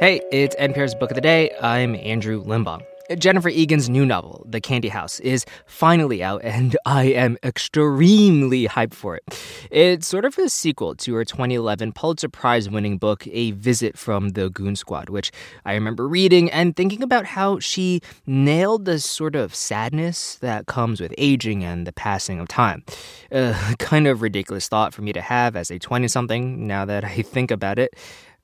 Hey, 0.00 0.22
it's 0.32 0.56
NPR's 0.56 0.94
Book 0.94 1.10
of 1.10 1.14
the 1.14 1.20
Day. 1.20 1.54
I'm 1.60 1.94
Andrew 1.94 2.42
Limbong. 2.42 2.80
Jennifer 3.18 3.50
Egan's 3.50 3.90
new 3.90 4.06
novel, 4.06 4.46
The 4.48 4.58
Candy 4.58 4.88
House, 4.88 5.20
is 5.20 5.44
finally 5.66 6.22
out, 6.22 6.42
and 6.42 6.74
I 6.86 7.04
am 7.08 7.36
extremely 7.42 8.66
hyped 8.66 8.94
for 8.94 9.16
it. 9.16 9.24
It's 9.70 10.06
sort 10.06 10.24
of 10.24 10.38
a 10.38 10.48
sequel 10.48 10.94
to 10.94 11.14
her 11.16 11.26
2011 11.26 11.92
Pulitzer 11.92 12.30
Prize 12.30 12.70
winning 12.70 12.96
book, 12.96 13.26
A 13.26 13.50
Visit 13.50 13.98
from 13.98 14.30
the 14.30 14.48
Goon 14.48 14.74
Squad, 14.74 15.10
which 15.10 15.32
I 15.66 15.74
remember 15.74 16.08
reading 16.08 16.50
and 16.50 16.74
thinking 16.74 17.02
about 17.02 17.26
how 17.26 17.58
she 17.58 18.00
nailed 18.26 18.86
the 18.86 19.00
sort 19.00 19.36
of 19.36 19.54
sadness 19.54 20.36
that 20.36 20.64
comes 20.64 21.02
with 21.02 21.12
aging 21.18 21.62
and 21.62 21.86
the 21.86 21.92
passing 21.92 22.40
of 22.40 22.48
time. 22.48 22.84
A 23.30 23.54
kind 23.78 24.06
of 24.06 24.22
ridiculous 24.22 24.66
thought 24.66 24.94
for 24.94 25.02
me 25.02 25.12
to 25.12 25.20
have 25.20 25.56
as 25.56 25.70
a 25.70 25.78
20 25.78 26.08
something 26.08 26.66
now 26.66 26.86
that 26.86 27.04
I 27.04 27.20
think 27.20 27.50
about 27.50 27.78
it. 27.78 27.94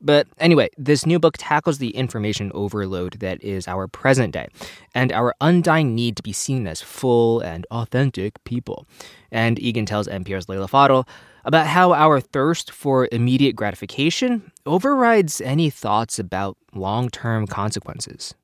But 0.01 0.27
anyway, 0.39 0.69
this 0.77 1.07
new 1.07 1.19
book 1.19 1.37
tackles 1.39 1.79
the 1.79 1.91
information 1.91 2.53
overload 2.55 3.15
that 3.21 3.43
is 3.43 3.67
our 3.67 3.89
present 3.89 4.33
day 4.35 4.49
and 4.95 5.13
our 5.13 5.35
undying 5.41 5.95
need 5.95 6.17
to 6.17 6.23
be 6.23 6.33
seen 6.33 6.67
as 6.67 6.83
full 6.83 7.41
and 7.41 7.67
authentic 7.71 8.43
people. 8.45 8.87
And 9.31 9.59
Egan 9.59 9.87
tells 9.87 10.07
NPR's 10.07 10.49
Leila 10.49 10.69
Fadel 10.69 11.09
about 11.45 11.67
how 11.67 11.93
our 11.93 12.21
thirst 12.21 12.71
for 12.71 13.09
immediate 13.13 13.57
gratification 13.57 14.53
overrides 14.67 15.41
any 15.41 15.71
thoughts 15.71 16.19
about 16.19 16.57
long 16.75 17.09
term 17.09 17.47
consequences. 17.47 18.35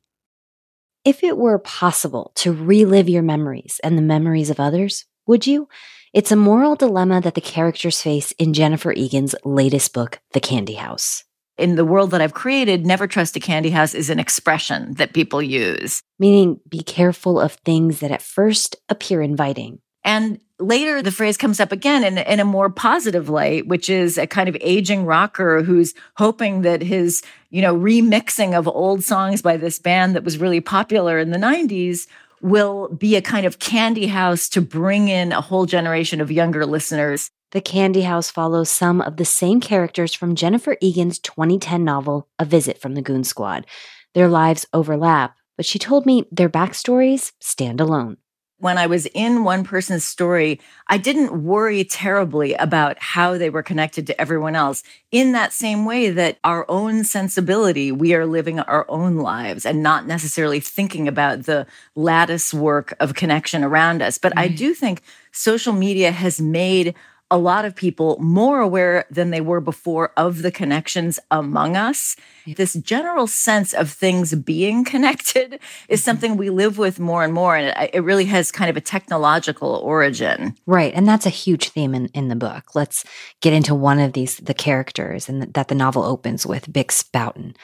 If 1.04 1.24
it 1.24 1.36
were 1.36 1.58
possible 1.58 2.30
to 2.36 2.52
relive 2.52 3.08
your 3.08 3.22
memories 3.22 3.80
and 3.82 3.98
the 3.98 4.02
memories 4.02 4.50
of 4.50 4.60
others, 4.60 5.04
would 5.26 5.46
you? 5.46 5.68
It's 6.12 6.30
a 6.30 6.36
moral 6.36 6.76
dilemma 6.76 7.20
that 7.22 7.34
the 7.34 7.40
characters 7.40 8.00
face 8.00 8.32
in 8.32 8.52
Jennifer 8.52 8.92
Egan's 8.92 9.34
latest 9.44 9.92
book, 9.92 10.20
The 10.32 10.40
Candy 10.40 10.74
House 10.74 11.24
in 11.58 11.76
the 11.76 11.84
world 11.84 12.10
that 12.10 12.20
I've 12.20 12.34
created, 12.34 12.86
never 12.86 13.06
trust 13.06 13.36
a 13.36 13.40
candy 13.40 13.70
house 13.70 13.94
is 13.94 14.10
an 14.10 14.18
expression 14.18 14.94
that 14.94 15.12
people 15.12 15.42
use. 15.42 16.02
Meaning, 16.18 16.60
be 16.68 16.82
careful 16.82 17.40
of 17.40 17.52
things 17.52 18.00
that 18.00 18.10
at 18.10 18.22
first 18.22 18.76
appear 18.88 19.20
inviting. 19.20 19.80
And 20.04 20.40
later, 20.58 21.02
the 21.02 21.12
phrase 21.12 21.36
comes 21.36 21.60
up 21.60 21.72
again 21.72 22.04
in, 22.04 22.18
in 22.18 22.40
a 22.40 22.44
more 22.44 22.70
positive 22.70 23.28
light, 23.28 23.66
which 23.66 23.88
is 23.88 24.18
a 24.18 24.26
kind 24.26 24.48
of 24.48 24.56
aging 24.60 25.04
rocker 25.04 25.62
who's 25.62 25.94
hoping 26.16 26.62
that 26.62 26.82
his, 26.82 27.22
you 27.50 27.62
know, 27.62 27.76
remixing 27.76 28.56
of 28.56 28.66
old 28.66 29.04
songs 29.04 29.42
by 29.42 29.56
this 29.56 29.78
band 29.78 30.16
that 30.16 30.24
was 30.24 30.38
really 30.38 30.60
popular 30.60 31.18
in 31.18 31.30
the 31.30 31.38
90s 31.38 32.06
will 32.42 32.88
be 32.88 33.16
a 33.16 33.22
kind 33.22 33.46
of 33.46 33.58
candy 33.58 34.08
house 34.08 34.48
to 34.50 34.60
bring 34.60 35.08
in 35.08 35.32
a 35.32 35.40
whole 35.40 35.64
generation 35.64 36.20
of 36.20 36.30
younger 36.30 36.66
listeners. 36.66 37.30
The 37.52 37.60
Candy 37.60 38.02
House 38.02 38.30
follows 38.30 38.70
some 38.70 39.00
of 39.00 39.16
the 39.16 39.24
same 39.24 39.60
characters 39.60 40.14
from 40.14 40.34
Jennifer 40.34 40.76
Egan's 40.80 41.18
2010 41.18 41.84
novel, 41.84 42.28
A 42.38 42.44
Visit 42.44 42.78
from 42.78 42.94
the 42.94 43.02
Goon 43.02 43.24
Squad. 43.24 43.66
Their 44.14 44.28
lives 44.28 44.66
overlap, 44.72 45.36
but 45.56 45.66
she 45.66 45.78
told 45.78 46.04
me 46.04 46.26
their 46.32 46.48
backstories 46.48 47.32
stand 47.40 47.80
alone. 47.80 48.16
When 48.62 48.78
I 48.78 48.86
was 48.86 49.06
in 49.06 49.42
one 49.42 49.64
person's 49.64 50.04
story, 50.04 50.60
I 50.86 50.96
didn't 50.96 51.42
worry 51.42 51.82
terribly 51.82 52.54
about 52.54 52.96
how 53.00 53.36
they 53.36 53.50
were 53.50 53.64
connected 53.64 54.06
to 54.06 54.20
everyone 54.20 54.54
else 54.54 54.84
in 55.10 55.32
that 55.32 55.52
same 55.52 55.84
way 55.84 56.10
that 56.10 56.38
our 56.44 56.64
own 56.68 57.02
sensibility, 57.02 57.90
we 57.90 58.14
are 58.14 58.24
living 58.24 58.60
our 58.60 58.86
own 58.88 59.16
lives 59.16 59.66
and 59.66 59.82
not 59.82 60.06
necessarily 60.06 60.60
thinking 60.60 61.08
about 61.08 61.42
the 61.42 61.66
lattice 61.96 62.54
work 62.54 62.94
of 63.00 63.14
connection 63.14 63.64
around 63.64 64.00
us. 64.00 64.16
But 64.16 64.32
I 64.38 64.46
do 64.46 64.74
think 64.74 65.02
social 65.32 65.72
media 65.72 66.12
has 66.12 66.40
made 66.40 66.94
a 67.32 67.38
lot 67.38 67.64
of 67.64 67.74
people 67.74 68.18
more 68.20 68.60
aware 68.60 69.06
than 69.10 69.30
they 69.30 69.40
were 69.40 69.60
before 69.60 70.12
of 70.18 70.42
the 70.42 70.52
connections 70.52 71.18
among 71.30 71.76
us. 71.76 72.14
This 72.46 72.74
general 72.74 73.26
sense 73.26 73.72
of 73.72 73.90
things 73.90 74.34
being 74.34 74.84
connected 74.92 75.58
is 75.88 76.00
mm-hmm. 76.00 76.04
something 76.04 76.36
we 76.36 76.50
live 76.50 76.76
with 76.76 77.00
more 77.00 77.24
and 77.24 77.32
more. 77.32 77.56
And 77.56 77.90
it, 77.94 78.02
really 78.02 78.26
has 78.26 78.52
kind 78.52 78.68
of 78.68 78.76
a 78.76 78.82
technological 78.82 79.76
origin. 79.76 80.56
Right. 80.66 80.92
And 80.92 81.08
that's 81.08 81.24
a 81.24 81.30
huge 81.30 81.70
theme 81.70 81.94
in, 81.94 82.06
in 82.08 82.28
the 82.28 82.36
book. 82.36 82.74
Let's 82.74 83.02
get 83.40 83.54
into 83.54 83.74
one 83.74 83.98
of 83.98 84.12
these, 84.12 84.36
the 84.36 84.54
characters, 84.54 85.28
and 85.28 85.54
that 85.54 85.68
the 85.68 85.74
novel 85.74 86.02
opens 86.02 86.44
with 86.44 86.70
Bix 86.70 87.02
Bouton 87.10 87.54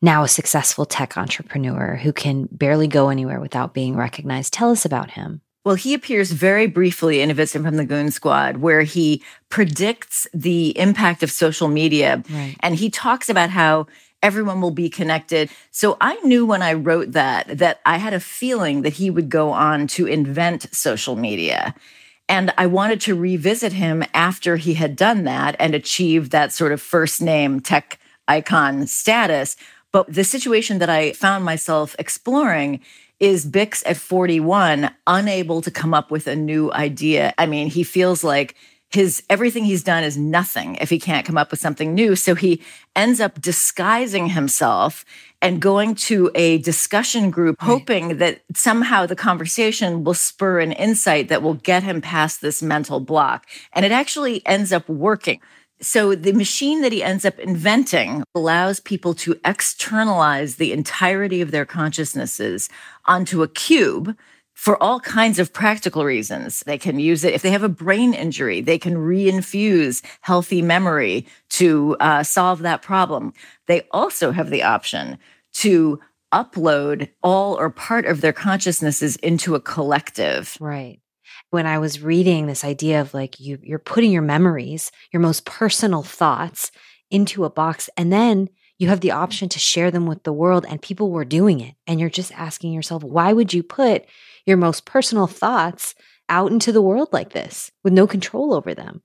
now 0.00 0.22
a 0.22 0.28
successful 0.28 0.86
tech 0.86 1.18
entrepreneur 1.18 1.96
who 1.96 2.12
can 2.12 2.48
barely 2.52 2.86
go 2.86 3.08
anywhere 3.08 3.40
without 3.40 3.74
being 3.74 3.96
recognized. 3.96 4.52
Tell 4.52 4.70
us 4.70 4.84
about 4.84 5.10
him. 5.10 5.42
Well, 5.68 5.76
he 5.76 5.92
appears 5.92 6.32
very 6.32 6.66
briefly 6.66 7.20
in 7.20 7.30
A 7.30 7.34
Visit 7.34 7.60
from 7.60 7.76
the 7.76 7.84
Goon 7.84 8.10
Squad, 8.10 8.56
where 8.56 8.84
he 8.84 9.22
predicts 9.50 10.26
the 10.32 10.70
impact 10.78 11.22
of 11.22 11.30
social 11.30 11.68
media. 11.68 12.24
Right. 12.30 12.56
And 12.60 12.74
he 12.74 12.88
talks 12.88 13.28
about 13.28 13.50
how 13.50 13.86
everyone 14.22 14.62
will 14.62 14.70
be 14.70 14.88
connected. 14.88 15.50
So 15.70 15.98
I 16.00 16.14
knew 16.20 16.46
when 16.46 16.62
I 16.62 16.72
wrote 16.72 17.12
that, 17.12 17.58
that 17.58 17.80
I 17.84 17.98
had 17.98 18.14
a 18.14 18.18
feeling 18.18 18.80
that 18.80 18.94
he 18.94 19.10
would 19.10 19.28
go 19.28 19.50
on 19.50 19.86
to 19.88 20.06
invent 20.06 20.74
social 20.74 21.16
media. 21.16 21.74
And 22.30 22.50
I 22.56 22.64
wanted 22.64 23.02
to 23.02 23.14
revisit 23.14 23.74
him 23.74 24.02
after 24.14 24.56
he 24.56 24.72
had 24.72 24.96
done 24.96 25.24
that 25.24 25.54
and 25.58 25.74
achieved 25.74 26.30
that 26.30 26.50
sort 26.50 26.72
of 26.72 26.80
first 26.80 27.20
name 27.20 27.60
tech 27.60 27.98
icon 28.26 28.86
status. 28.86 29.54
But 29.92 30.10
the 30.10 30.24
situation 30.24 30.78
that 30.78 30.88
I 30.88 31.12
found 31.12 31.44
myself 31.44 31.94
exploring 31.98 32.80
is 33.20 33.46
Bix 33.46 33.82
at 33.86 33.96
41 33.96 34.90
unable 35.06 35.62
to 35.62 35.70
come 35.70 35.94
up 35.94 36.10
with 36.10 36.26
a 36.26 36.36
new 36.36 36.72
idea? 36.72 37.34
I 37.38 37.46
mean, 37.46 37.68
he 37.68 37.82
feels 37.82 38.22
like 38.22 38.54
his 38.90 39.22
everything 39.28 39.64
he's 39.64 39.82
done 39.82 40.02
is 40.02 40.16
nothing 40.16 40.76
if 40.76 40.88
he 40.88 40.98
can't 40.98 41.26
come 41.26 41.36
up 41.36 41.50
with 41.50 41.60
something 41.60 41.94
new. 41.94 42.16
So 42.16 42.34
he 42.34 42.62
ends 42.96 43.20
up 43.20 43.40
disguising 43.40 44.28
himself 44.28 45.04
and 45.42 45.60
going 45.60 45.94
to 45.94 46.30
a 46.34 46.58
discussion 46.58 47.30
group, 47.30 47.60
right. 47.60 47.66
hoping 47.66 48.18
that 48.18 48.40
somehow 48.54 49.04
the 49.04 49.14
conversation 49.14 50.04
will 50.04 50.14
spur 50.14 50.60
an 50.60 50.72
insight 50.72 51.28
that 51.28 51.42
will 51.42 51.54
get 51.54 51.82
him 51.82 52.00
past 52.00 52.40
this 52.40 52.62
mental 52.62 52.98
block. 52.98 53.46
And 53.72 53.84
it 53.84 53.92
actually 53.92 54.44
ends 54.46 54.72
up 54.72 54.88
working. 54.88 55.40
So 55.80 56.14
the 56.14 56.32
machine 56.32 56.82
that 56.82 56.92
he 56.92 57.02
ends 57.02 57.24
up 57.24 57.38
inventing 57.38 58.24
allows 58.34 58.80
people 58.80 59.14
to 59.14 59.38
externalize 59.44 60.56
the 60.56 60.72
entirety 60.72 61.40
of 61.40 61.50
their 61.50 61.64
consciousnesses 61.64 62.68
onto 63.04 63.42
a 63.42 63.48
cube 63.48 64.16
for 64.54 64.82
all 64.82 64.98
kinds 64.98 65.38
of 65.38 65.52
practical 65.52 66.04
reasons. 66.04 66.60
They 66.66 66.78
can 66.78 66.98
use 66.98 67.22
it 67.22 67.32
if 67.32 67.42
they 67.42 67.52
have 67.52 67.62
a 67.62 67.68
brain 67.68 68.12
injury, 68.12 68.60
they 68.60 68.78
can 68.78 68.96
reinfuse 68.96 70.02
healthy 70.22 70.62
memory 70.62 71.26
to 71.50 71.96
uh, 72.00 72.24
solve 72.24 72.60
that 72.60 72.82
problem. 72.82 73.32
They 73.66 73.82
also 73.92 74.32
have 74.32 74.50
the 74.50 74.64
option 74.64 75.18
to 75.54 76.00
upload 76.34 77.08
all 77.22 77.54
or 77.54 77.70
part 77.70 78.04
of 78.04 78.20
their 78.20 78.32
consciousnesses 78.32 79.14
into 79.16 79.54
a 79.54 79.60
collective. 79.60 80.56
Right 80.60 81.00
when 81.50 81.66
I 81.66 81.78
was 81.78 82.02
reading 82.02 82.46
this 82.46 82.64
idea 82.64 83.00
of 83.00 83.14
like 83.14 83.40
you 83.40 83.58
you're 83.62 83.78
putting 83.78 84.12
your 84.12 84.22
memories, 84.22 84.90
your 85.12 85.20
most 85.20 85.44
personal 85.44 86.02
thoughts 86.02 86.70
into 87.10 87.44
a 87.44 87.50
box 87.50 87.88
and 87.96 88.12
then 88.12 88.48
you 88.78 88.88
have 88.88 89.00
the 89.00 89.10
option 89.10 89.48
to 89.48 89.58
share 89.58 89.90
them 89.90 90.06
with 90.06 90.22
the 90.22 90.32
world 90.32 90.64
and 90.68 90.80
people 90.80 91.10
were 91.10 91.24
doing 91.24 91.60
it 91.60 91.74
and 91.86 91.98
you're 91.98 92.10
just 92.10 92.32
asking 92.32 92.72
yourself 92.72 93.02
why 93.02 93.32
would 93.32 93.52
you 93.52 93.62
put 93.62 94.04
your 94.46 94.56
most 94.56 94.84
personal 94.84 95.26
thoughts 95.26 95.94
out 96.28 96.52
into 96.52 96.72
the 96.72 96.82
world 96.82 97.08
like 97.12 97.30
this 97.30 97.70
with 97.82 97.92
no 97.92 98.06
control 98.06 98.54
over 98.54 98.74
them? 98.74 99.02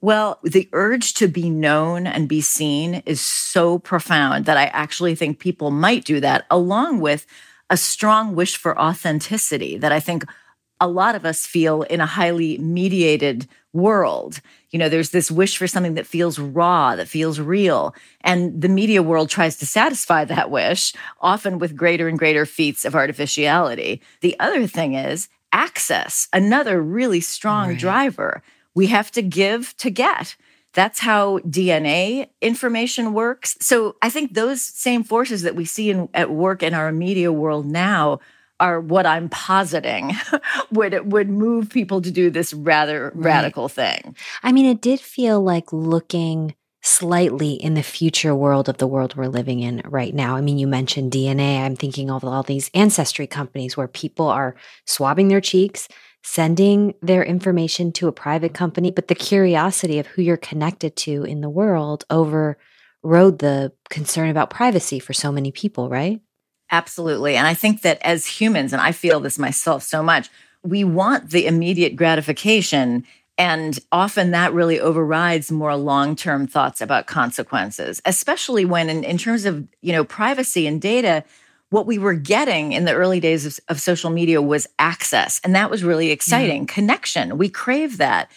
Well, 0.00 0.38
the 0.44 0.68
urge 0.72 1.14
to 1.14 1.26
be 1.26 1.50
known 1.50 2.06
and 2.06 2.28
be 2.28 2.40
seen 2.40 3.02
is 3.04 3.20
so 3.20 3.80
profound 3.80 4.44
that 4.44 4.56
I 4.56 4.66
actually 4.66 5.16
think 5.16 5.40
people 5.40 5.72
might 5.72 6.04
do 6.04 6.20
that 6.20 6.46
along 6.50 7.00
with 7.00 7.26
a 7.68 7.76
strong 7.76 8.34
wish 8.34 8.56
for 8.56 8.78
authenticity 8.78 9.76
that 9.78 9.90
I 9.90 9.98
think 9.98 10.24
a 10.80 10.88
lot 10.88 11.14
of 11.14 11.24
us 11.24 11.46
feel 11.46 11.82
in 11.82 12.00
a 12.00 12.06
highly 12.06 12.58
mediated 12.58 13.48
world. 13.72 14.40
You 14.70 14.78
know, 14.78 14.88
there's 14.88 15.10
this 15.10 15.30
wish 15.30 15.56
for 15.56 15.66
something 15.66 15.94
that 15.94 16.06
feels 16.06 16.38
raw, 16.38 16.96
that 16.96 17.08
feels 17.08 17.40
real. 17.40 17.94
And 18.22 18.60
the 18.60 18.68
media 18.68 19.02
world 19.02 19.28
tries 19.28 19.56
to 19.58 19.66
satisfy 19.66 20.24
that 20.24 20.50
wish, 20.58 20.92
often 21.20 21.58
with 21.58 21.76
greater 21.76 22.08
and 22.08 22.18
greater 22.18 22.46
feats 22.46 22.84
of 22.84 22.94
artificiality. 22.94 24.02
The 24.20 24.38
other 24.38 24.66
thing 24.66 24.94
is 24.94 25.28
access, 25.52 26.28
another 26.32 26.82
really 26.82 27.20
strong 27.20 27.70
right. 27.70 27.78
driver. 27.78 28.42
We 28.74 28.88
have 28.88 29.10
to 29.12 29.22
give 29.22 29.76
to 29.78 29.90
get. 29.90 30.36
That's 30.74 31.00
how 31.00 31.38
DNA 31.40 32.28
information 32.40 33.14
works. 33.14 33.56
So 33.60 33.96
I 34.02 34.10
think 34.10 34.34
those 34.34 34.60
same 34.60 35.02
forces 35.02 35.42
that 35.42 35.56
we 35.56 35.64
see 35.64 35.90
in, 35.90 36.08
at 36.14 36.30
work 36.30 36.62
in 36.62 36.74
our 36.74 36.92
media 36.92 37.32
world 37.32 37.66
now 37.66 38.20
are 38.60 38.80
what 38.80 39.06
I'm 39.06 39.28
positing 39.28 40.12
would 40.72 41.12
would 41.12 41.28
move 41.28 41.70
people 41.70 42.00
to 42.02 42.10
do 42.10 42.30
this 42.30 42.52
rather 42.52 43.12
right. 43.14 43.24
radical 43.24 43.68
thing. 43.68 44.16
I 44.42 44.52
mean, 44.52 44.66
it 44.66 44.80
did 44.80 45.00
feel 45.00 45.40
like 45.40 45.72
looking 45.72 46.54
slightly 46.82 47.52
in 47.52 47.74
the 47.74 47.82
future 47.82 48.34
world 48.34 48.68
of 48.68 48.78
the 48.78 48.86
world 48.86 49.16
we're 49.16 49.26
living 49.26 49.60
in 49.60 49.82
right 49.84 50.14
now. 50.14 50.36
I 50.36 50.40
mean, 50.40 50.58
you 50.58 50.66
mentioned 50.66 51.12
DNA. 51.12 51.60
I'm 51.60 51.76
thinking 51.76 52.10
of 52.10 52.24
all 52.24 52.42
these 52.42 52.70
ancestry 52.72 53.26
companies 53.26 53.76
where 53.76 53.88
people 53.88 54.26
are 54.26 54.54
swabbing 54.86 55.28
their 55.28 55.40
cheeks, 55.40 55.88
sending 56.22 56.94
their 57.02 57.24
information 57.24 57.92
to 57.92 58.08
a 58.08 58.12
private 58.12 58.54
company, 58.54 58.90
but 58.90 59.08
the 59.08 59.14
curiosity 59.14 59.98
of 59.98 60.06
who 60.06 60.22
you're 60.22 60.36
connected 60.36 60.96
to 60.96 61.24
in 61.24 61.40
the 61.40 61.50
world 61.50 62.04
over 62.10 62.58
rode 63.02 63.38
the 63.38 63.72
concern 63.90 64.28
about 64.28 64.50
privacy 64.50 64.98
for 64.98 65.12
so 65.12 65.30
many 65.32 65.50
people, 65.50 65.88
right? 65.88 66.20
Absolutely. 66.70 67.36
And 67.36 67.46
I 67.46 67.54
think 67.54 67.82
that 67.82 67.98
as 68.02 68.26
humans, 68.26 68.72
and 68.72 68.82
I 68.82 68.92
feel 68.92 69.20
this 69.20 69.38
myself 69.38 69.82
so 69.82 70.02
much, 70.02 70.28
we 70.62 70.84
want 70.84 71.30
the 71.30 71.46
immediate 71.46 71.96
gratification. 71.96 73.04
And 73.38 73.78
often 73.92 74.32
that 74.32 74.52
really 74.52 74.80
overrides 74.80 75.50
more 75.50 75.76
long 75.76 76.16
term 76.16 76.46
thoughts 76.46 76.80
about 76.80 77.06
consequences, 77.06 78.02
especially 78.04 78.64
when, 78.64 78.90
in, 78.90 79.04
in, 79.04 79.16
terms 79.16 79.44
of 79.44 79.66
you 79.80 79.92
know 79.92 80.04
privacy 80.04 80.66
and 80.66 80.80
data, 80.80 81.24
what 81.70 81.86
we 81.86 81.98
were 81.98 82.14
getting 82.14 82.72
in 82.72 82.84
the 82.84 82.94
early 82.94 83.20
days 83.20 83.46
of, 83.46 83.58
of 83.68 83.80
social 83.80 84.10
media 84.10 84.42
was 84.42 84.66
access. 84.78 85.40
And 85.44 85.54
that 85.54 85.70
was 85.70 85.84
really 85.84 86.10
exciting. 86.10 86.64
Mm. 86.64 86.68
Connection. 86.68 87.38
We 87.38 87.48
crave 87.48 87.98
that. 87.98 88.30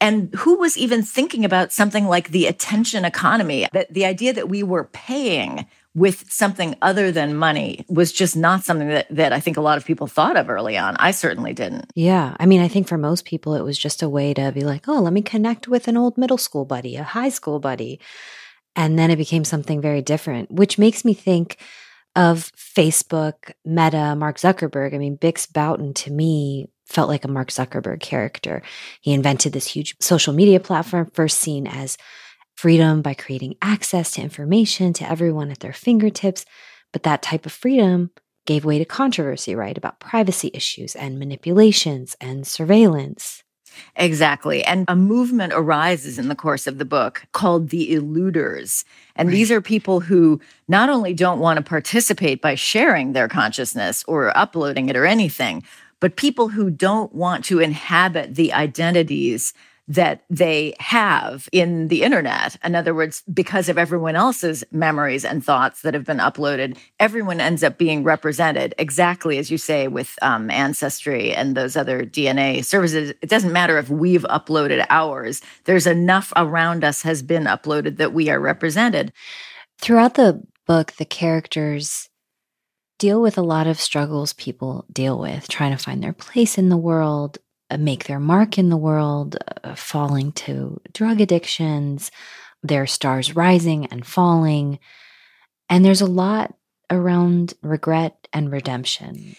And 0.00 0.34
who 0.34 0.58
was 0.58 0.76
even 0.76 1.02
thinking 1.02 1.44
about 1.44 1.72
something 1.72 2.06
like 2.06 2.28
the 2.28 2.46
attention 2.46 3.04
economy? 3.04 3.66
That 3.72 3.92
the 3.92 4.04
idea 4.04 4.32
that 4.34 4.48
we 4.48 4.62
were 4.62 4.84
paying 4.84 5.66
with 5.94 6.24
something 6.28 6.74
other 6.82 7.12
than 7.12 7.36
money 7.36 7.84
was 7.88 8.12
just 8.12 8.36
not 8.36 8.64
something 8.64 8.88
that, 8.88 9.06
that 9.10 9.32
I 9.32 9.38
think 9.38 9.56
a 9.56 9.60
lot 9.60 9.78
of 9.78 9.84
people 9.84 10.08
thought 10.08 10.36
of 10.36 10.50
early 10.50 10.76
on. 10.76 10.96
I 10.98 11.12
certainly 11.12 11.52
didn't. 11.52 11.90
Yeah. 11.94 12.36
I 12.40 12.46
mean, 12.46 12.60
I 12.60 12.68
think 12.68 12.88
for 12.88 12.98
most 12.98 13.24
people, 13.24 13.54
it 13.54 13.62
was 13.62 13.78
just 13.78 14.02
a 14.02 14.08
way 14.08 14.34
to 14.34 14.50
be 14.50 14.62
like, 14.62 14.88
oh, 14.88 15.00
let 15.00 15.12
me 15.12 15.22
connect 15.22 15.68
with 15.68 15.86
an 15.86 15.96
old 15.96 16.18
middle 16.18 16.38
school 16.38 16.64
buddy, 16.64 16.96
a 16.96 17.04
high 17.04 17.28
school 17.28 17.60
buddy. 17.60 18.00
And 18.74 18.98
then 18.98 19.12
it 19.12 19.16
became 19.16 19.44
something 19.44 19.80
very 19.80 20.02
different, 20.02 20.50
which 20.50 20.78
makes 20.78 21.04
me 21.04 21.14
think 21.14 21.58
of 22.16 22.50
Facebook, 22.56 23.52
Meta, 23.64 24.16
Mark 24.16 24.38
Zuckerberg. 24.38 24.94
I 24.94 24.98
mean, 24.98 25.16
Bix 25.16 25.52
Bouton 25.52 25.94
to 25.94 26.10
me 26.10 26.68
felt 26.86 27.08
like 27.08 27.24
a 27.24 27.28
Mark 27.28 27.50
Zuckerberg 27.50 28.00
character. 28.00 28.62
He 29.00 29.12
invented 29.12 29.52
this 29.52 29.66
huge 29.66 29.96
social 30.00 30.32
media 30.32 30.58
platform, 30.58 31.10
first 31.14 31.38
seen 31.38 31.66
as 31.66 31.96
freedom 32.54 33.02
by 33.02 33.14
creating 33.14 33.56
access 33.60 34.12
to 34.12 34.22
information 34.22 34.92
to 34.94 35.08
everyone 35.08 35.50
at 35.50 35.60
their 35.60 35.72
fingertips. 35.72 36.44
But 36.92 37.02
that 37.02 37.22
type 37.22 37.46
of 37.46 37.52
freedom 37.52 38.10
gave 38.46 38.64
way 38.64 38.78
to 38.78 38.84
controversy, 38.84 39.54
right? 39.54 39.76
About 39.76 40.00
privacy 40.00 40.50
issues 40.54 40.94
and 40.94 41.18
manipulations 41.18 42.16
and 42.20 42.46
surveillance. 42.46 43.42
Exactly. 43.96 44.64
And 44.64 44.84
a 44.88 44.96
movement 44.96 45.52
arises 45.52 46.18
in 46.18 46.28
the 46.28 46.34
course 46.36 46.66
of 46.66 46.78
the 46.78 46.84
book 46.84 47.24
called 47.32 47.70
the 47.70 47.92
eluders. 47.94 48.84
And 49.16 49.28
right. 49.28 49.34
these 49.34 49.50
are 49.50 49.60
people 49.60 50.00
who 50.00 50.40
not 50.68 50.88
only 50.88 51.12
don't 51.12 51.40
want 51.40 51.56
to 51.56 51.62
participate 51.62 52.40
by 52.40 52.54
sharing 52.54 53.12
their 53.12 53.28
consciousness 53.28 54.04
or 54.06 54.36
uploading 54.36 54.88
it 54.88 54.96
or 54.96 55.06
anything, 55.06 55.64
but 56.00 56.16
people 56.16 56.48
who 56.48 56.70
don't 56.70 57.14
want 57.14 57.44
to 57.46 57.60
inhabit 57.60 58.34
the 58.34 58.52
identities 58.52 59.54
that 59.86 60.24
they 60.30 60.74
have 60.78 61.48
in 61.52 61.88
the 61.88 62.02
internet. 62.02 62.56
In 62.64 62.74
other 62.74 62.94
words, 62.94 63.22
because 63.32 63.68
of 63.68 63.76
everyone 63.76 64.16
else's 64.16 64.64
memories 64.70 65.24
and 65.24 65.44
thoughts 65.44 65.82
that 65.82 65.92
have 65.92 66.04
been 66.04 66.18
uploaded, 66.18 66.78
everyone 66.98 67.40
ends 67.40 67.62
up 67.62 67.76
being 67.76 68.02
represented 68.02 68.74
exactly 68.78 69.36
as 69.36 69.50
you 69.50 69.58
say 69.58 69.86
with 69.88 70.18
um, 70.22 70.50
Ancestry 70.50 71.34
and 71.34 71.54
those 71.54 71.76
other 71.76 72.04
DNA 72.04 72.64
services. 72.64 73.12
It 73.20 73.28
doesn't 73.28 73.52
matter 73.52 73.76
if 73.76 73.90
we've 73.90 74.24
uploaded 74.24 74.86
ours, 74.88 75.42
there's 75.64 75.86
enough 75.86 76.32
around 76.36 76.82
us 76.82 77.02
has 77.02 77.22
been 77.22 77.44
uploaded 77.44 77.98
that 77.98 78.14
we 78.14 78.30
are 78.30 78.40
represented. 78.40 79.12
Throughout 79.78 80.14
the 80.14 80.42
book, 80.66 80.92
the 80.92 81.04
characters 81.04 82.08
deal 82.98 83.20
with 83.20 83.36
a 83.36 83.42
lot 83.42 83.66
of 83.66 83.80
struggles 83.80 84.32
people 84.32 84.86
deal 84.90 85.18
with, 85.18 85.48
trying 85.48 85.76
to 85.76 85.82
find 85.82 86.02
their 86.02 86.12
place 86.12 86.56
in 86.56 86.68
the 86.68 86.76
world, 86.76 87.38
make 87.78 88.04
their 88.04 88.20
mark 88.20 88.58
in 88.58 88.68
the 88.68 88.76
world, 88.76 89.36
uh, 89.62 89.74
falling 89.74 90.32
to 90.32 90.80
drug 90.92 91.20
addictions, 91.20 92.10
their 92.62 92.86
stars 92.86 93.34
rising 93.34 93.86
and 93.86 94.06
falling. 94.06 94.78
And 95.68 95.84
there's 95.84 96.00
a 96.00 96.06
lot 96.06 96.54
around 96.90 97.54
regret 97.62 98.28
and 98.32 98.50
redemption. 98.50 99.36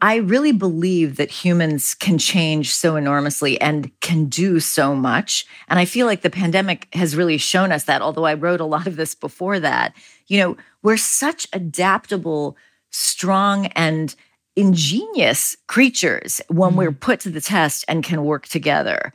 I 0.00 0.16
really 0.16 0.52
believe 0.52 1.16
that 1.16 1.30
humans 1.30 1.94
can 1.94 2.18
change 2.18 2.74
so 2.74 2.96
enormously 2.96 3.58
and 3.60 3.90
can 4.00 4.26
do 4.26 4.60
so 4.60 4.94
much. 4.94 5.46
And 5.68 5.78
I 5.78 5.86
feel 5.86 6.06
like 6.06 6.20
the 6.20 6.28
pandemic 6.28 6.94
has 6.94 7.16
really 7.16 7.38
shown 7.38 7.72
us 7.72 7.84
that, 7.84 8.02
although 8.02 8.26
I 8.26 8.34
wrote 8.34 8.60
a 8.60 8.66
lot 8.66 8.86
of 8.86 8.96
this 8.96 9.14
before 9.14 9.58
that. 9.60 9.94
You 10.26 10.38
know, 10.40 10.56
we're 10.82 10.98
such 10.98 11.46
adaptable, 11.54 12.56
strong, 12.90 13.68
and 13.68 14.14
ingenious 14.56 15.56
creatures 15.66 16.40
when 16.48 16.72
mm 16.72 16.76
we're 16.76 16.90
mm-hmm. 16.90 16.98
put 16.98 17.20
to 17.20 17.30
the 17.30 17.40
test 17.40 17.84
and 17.88 18.04
can 18.04 18.24
work 18.24 18.46
together. 18.46 19.12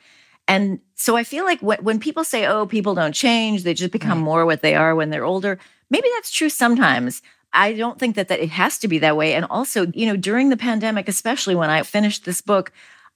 And 0.47 0.79
so 0.95 1.15
I 1.15 1.23
feel 1.23 1.45
like 1.45 1.61
when, 1.61 1.83
when 1.83 1.99
people 1.99 2.23
say, 2.23 2.45
oh, 2.45 2.65
people 2.65 2.95
don't 2.95 3.13
change, 3.13 3.63
they 3.63 3.73
just 3.73 3.91
become 3.91 4.19
right. 4.19 4.25
more 4.25 4.45
what 4.45 4.61
they 4.61 4.75
are 4.75 4.95
when 4.95 5.11
they're 5.11 5.25
older, 5.25 5.59
maybe 5.89 6.07
that's 6.15 6.31
true 6.31 6.49
sometimes. 6.49 7.21
I 7.53 7.73
don't 7.73 7.99
think 7.99 8.15
that, 8.15 8.27
that 8.27 8.39
it 8.39 8.49
has 8.49 8.77
to 8.79 8.87
be 8.87 8.99
that 8.99 9.17
way. 9.17 9.33
And 9.33 9.45
also, 9.45 9.87
you 9.93 10.05
know, 10.07 10.15
during 10.15 10.49
the 10.49 10.57
pandemic, 10.57 11.07
especially 11.07 11.55
when 11.55 11.69
I 11.69 11.83
finished 11.83 12.25
this 12.25 12.41
book, 12.41 12.71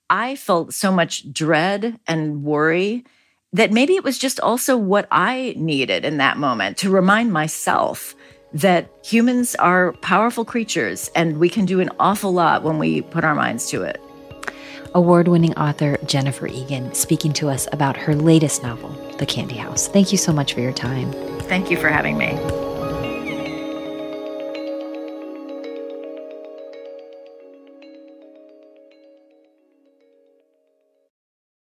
I 0.09 0.35
felt 0.35 0.73
so 0.73 0.91
much 0.91 1.31
dread 1.31 1.99
and 2.07 2.43
worry 2.43 3.03
that 3.51 3.71
maybe 3.71 3.95
it 3.95 4.03
was 4.03 4.17
just 4.17 4.39
also 4.39 4.75
what 4.75 5.07
I 5.11 5.53
needed 5.57 6.05
in 6.05 6.17
that 6.17 6.37
moment 6.37 6.77
to 6.77 6.89
remind 6.89 7.31
myself 7.31 8.15
that 8.53 8.87
humans 9.03 9.55
are 9.55 9.93
powerful 9.93 10.45
creatures 10.45 11.09
and 11.15 11.39
we 11.39 11.49
can 11.49 11.65
do 11.65 11.79
an 11.79 11.89
awful 11.99 12.33
lot 12.33 12.63
when 12.63 12.77
we 12.77 13.01
put 13.01 13.23
our 13.23 13.35
minds 13.35 13.69
to 13.69 13.83
it. 13.83 13.99
Award 14.95 15.27
winning 15.27 15.55
author 15.55 15.97
Jennifer 16.05 16.45
Egan 16.45 16.93
speaking 16.93 17.33
to 17.33 17.49
us 17.49 17.67
about 17.71 17.97
her 17.97 18.15
latest 18.15 18.61
novel, 18.61 18.89
The 19.17 19.25
Candy 19.25 19.55
House. 19.55 19.87
Thank 19.87 20.11
you 20.11 20.17
so 20.17 20.31
much 20.31 20.53
for 20.53 20.59
your 20.59 20.73
time. 20.73 21.11
Thank 21.41 21.71
you 21.71 21.77
for 21.77 21.89
having 21.89 22.17
me. 22.17 22.37